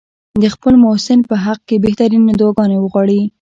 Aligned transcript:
د 0.41 0.43
خپل 0.53 0.73
محسن 0.83 1.19
په 1.29 1.35
حق 1.43 1.59
کې 1.67 1.81
بهترینې 1.85 2.33
دعاګانې 2.39 2.77
وغواړي. 2.79 3.21